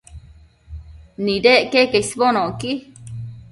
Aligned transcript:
Nidec 1.25 1.69
queque 1.71 1.99
isbonocqui 2.03 2.71